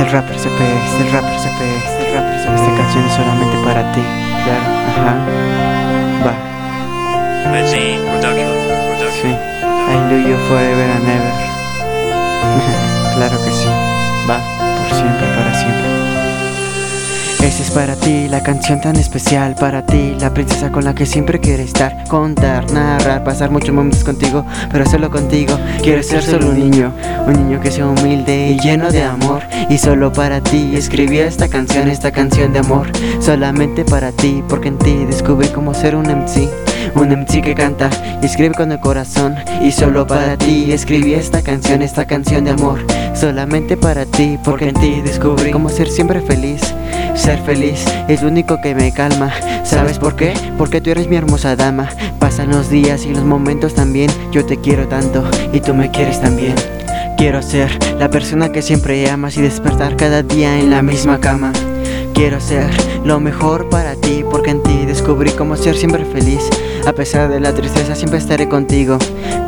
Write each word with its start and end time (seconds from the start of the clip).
el 0.00 0.10
rapper 0.10 0.36
CP, 0.36 0.60
es 0.86 1.00
el 1.00 1.12
rapper 1.12 1.38
CP, 1.38 1.60
es 1.76 2.06
el 2.06 2.14
rapper 2.14 2.38
CP. 2.40 2.54
Esta 2.54 2.74
canción 2.76 3.04
es 3.04 3.12
solamente 3.12 3.56
para 3.62 3.92
ti, 3.92 4.02
claro, 4.44 4.66
ajá. 4.96 5.14
Va. 6.26 6.32
Sí. 7.66 7.98
I 9.28 9.96
love 10.08 10.26
you 10.26 10.36
forever 10.48 10.88
and 10.96 11.08
ever. 11.08 11.34
claro 13.14 13.44
que 13.44 13.50
sí. 13.50 13.68
Va, 14.28 14.38
por 14.78 14.96
siempre. 14.96 15.39
Es 17.60 17.70
para 17.70 17.94
ti, 17.94 18.26
la 18.26 18.42
canción 18.42 18.80
tan 18.80 18.96
especial 18.96 19.54
para 19.54 19.84
ti, 19.84 20.16
la 20.18 20.32
princesa 20.32 20.72
con 20.72 20.82
la 20.82 20.94
que 20.94 21.04
siempre 21.04 21.40
quiero 21.40 21.62
estar, 21.62 22.08
contar, 22.08 22.72
narrar, 22.72 23.22
pasar 23.22 23.50
muchos 23.50 23.74
momentos 23.74 24.02
contigo, 24.02 24.46
pero 24.72 24.86
solo 24.86 25.10
contigo. 25.10 25.58
Quiero 25.82 26.02
ser 26.02 26.22
solo 26.22 26.48
un 26.48 26.58
niño, 26.58 26.90
un 27.26 27.34
niño 27.34 27.60
que 27.60 27.70
sea 27.70 27.86
humilde 27.86 28.52
y 28.52 28.58
lleno 28.60 28.90
de 28.90 29.02
amor. 29.02 29.42
Y 29.68 29.76
solo 29.76 30.10
para 30.10 30.40
ti 30.40 30.74
escribí 30.74 31.18
esta 31.18 31.48
canción, 31.48 31.88
esta 31.88 32.10
canción 32.10 32.54
de 32.54 32.60
amor, 32.60 32.90
solamente 33.20 33.84
para 33.84 34.10
ti, 34.10 34.42
porque 34.48 34.68
en 34.68 34.78
ti 34.78 35.04
descubrí 35.04 35.48
cómo 35.48 35.74
ser 35.74 35.96
un 35.96 36.06
MC. 36.06 36.48
Un 36.94 37.10
MC 37.10 37.42
que 37.42 37.54
canta 37.54 37.90
y 38.22 38.26
escribe 38.26 38.54
con 38.54 38.72
el 38.72 38.80
corazón 38.80 39.36
Y 39.62 39.70
solo 39.70 40.08
para 40.08 40.36
ti 40.36 40.72
escribí 40.72 41.14
esta 41.14 41.40
canción, 41.40 41.82
esta 41.82 42.04
canción 42.06 42.44
de 42.44 42.50
amor 42.50 42.80
Solamente 43.14 43.76
para 43.76 44.06
ti, 44.06 44.38
porque 44.42 44.70
en 44.70 44.74
ti 44.74 45.00
descubrí 45.02 45.52
cómo 45.52 45.68
ser 45.68 45.88
siempre 45.88 46.20
feliz 46.20 46.74
Ser 47.14 47.38
feliz 47.42 47.84
es 48.08 48.22
lo 48.22 48.28
único 48.28 48.60
que 48.60 48.74
me 48.74 48.92
calma. 48.92 49.32
¿Sabes 49.64 49.98
por 49.98 50.16
qué? 50.16 50.34
Porque 50.56 50.80
tú 50.80 50.90
eres 50.90 51.08
mi 51.08 51.16
hermosa 51.16 51.56
dama. 51.56 51.88
Pasan 52.18 52.50
los 52.50 52.70
días 52.70 53.04
y 53.06 53.14
los 53.14 53.24
momentos 53.24 53.74
también. 53.74 54.10
Yo 54.32 54.44
te 54.46 54.56
quiero 54.58 54.88
tanto 54.88 55.24
y 55.52 55.60
tú 55.60 55.74
me 55.74 55.90
quieres 55.90 56.20
también. 56.20 56.54
Quiero 57.16 57.42
ser 57.42 57.70
la 57.98 58.08
persona 58.08 58.50
que 58.50 58.62
siempre 58.62 59.08
amas 59.10 59.36
y 59.36 59.42
despertar 59.42 59.96
cada 59.96 60.22
día 60.22 60.58
en 60.58 60.70
la 60.70 60.82
misma 60.82 61.20
cama. 61.20 61.52
Quiero 62.14 62.40
ser 62.40 62.70
lo 63.04 63.20
mejor 63.20 63.68
para 63.68 63.94
ti 63.94 64.24
porque 64.30 64.49
descubrí 65.10 65.32
cómo 65.32 65.56
ser 65.56 65.76
siempre 65.76 66.04
feliz. 66.04 66.48
A 66.86 66.92
pesar 66.92 67.28
de 67.28 67.40
la 67.40 67.52
tristeza 67.52 67.96
siempre 67.96 68.18
estaré 68.18 68.48
contigo. 68.48 68.96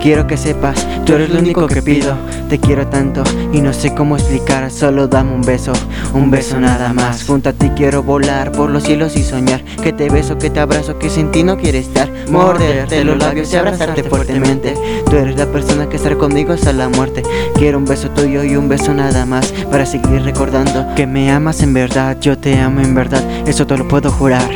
Quiero 0.01 0.27
que 0.27 0.37
sepas, 0.37 0.85
tú 1.07 1.15
eres 1.15 1.31
lo 1.31 1.39
único 1.39 1.69
que 1.69 1.81
pido. 1.81 2.17
Te 2.49 2.59
quiero 2.59 2.89
tanto 2.89 3.23
y 3.53 3.61
no 3.61 3.73
sé 3.73 3.95
cómo 3.95 4.17
explicar, 4.17 4.69
solo 4.73 5.07
dame 5.07 5.33
un 5.33 5.43
beso, 5.43 5.73
un 6.15 6.33
beso 6.33 6.59
nada 6.59 6.93
más. 6.93 7.25
Junto 7.25 7.51
a 7.51 7.53
ti 7.53 7.71
quiero 7.77 8.03
volar 8.03 8.51
por 8.51 8.71
los 8.71 8.83
cielos 8.83 9.17
y 9.17 9.23
soñar. 9.23 9.63
Que 9.83 9.93
te 9.93 10.11
beso, 10.11 10.37
que 10.37 10.51
te 10.51 10.59
abrazo, 10.59 10.99
que 10.99 11.09
sin 11.09 11.31
ti 11.31 11.45
no 11.45 11.57
quiero 11.57 11.79
estar. 11.79 12.11
Morderte 12.29 13.05
los 13.05 13.17
labios 13.17 13.53
y 13.53 13.57
abrazarte 13.57 14.03
fuertemente. 14.03 14.75
Tú 15.09 15.17
eres 15.17 15.37
la 15.37 15.47
persona 15.47 15.89
que 15.89 15.97
estará 15.97 16.17
conmigo 16.17 16.53
hasta 16.53 16.73
la 16.73 16.89
muerte. 16.89 17.23
Quiero 17.55 17.79
un 17.79 17.85
beso 17.85 18.11
tuyo 18.11 18.43
y 18.43 18.57
un 18.57 18.69
beso 18.69 18.93
nada 18.93 19.27
más 19.27 19.53
para 19.71 19.87
seguir 19.87 20.23
recordando 20.25 20.93
que 20.97 21.07
me 21.07 21.31
amas 21.31 21.63
en 21.63 21.73
verdad. 21.73 22.17
Yo 22.21 22.37
te 22.37 22.59
amo 22.59 22.81
en 22.81 22.97
verdad, 22.97 23.23
eso 23.47 23.65
te 23.65 23.79
lo 23.79 23.87
puedo 23.87 24.11
jurar. 24.11 24.51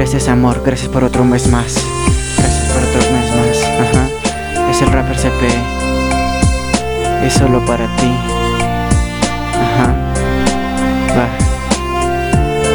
Gracias 0.00 0.28
amor, 0.28 0.62
gracias 0.64 0.88
por 0.88 1.04
otro 1.04 1.26
mes 1.26 1.46
más. 1.48 1.74
Gracias 2.38 2.72
por 2.72 2.82
otro 2.82 3.02
mes 3.12 3.30
más. 3.36 3.62
Ajá. 3.86 4.70
Es 4.70 4.80
el 4.80 4.90
rapper 4.90 5.14
CP. 5.14 5.46
Es 7.26 7.34
solo 7.34 7.62
para 7.66 7.84
ti. 7.96 8.10
Ajá. 9.60 9.94
Va. 11.14 11.28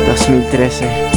2013. 0.05 1.14